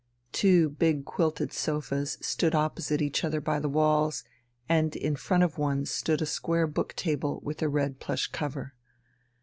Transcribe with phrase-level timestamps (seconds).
[0.31, 4.23] Two big quilted sofas stood opposite each other by the walls,
[4.67, 8.73] and in front of one stood a square book table with a red plush cover.